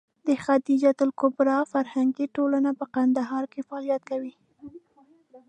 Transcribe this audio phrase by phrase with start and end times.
[0.27, 4.33] د خدېجه الکبرا فرهنګي ټولنه په کندهار کې فعالیت کوي.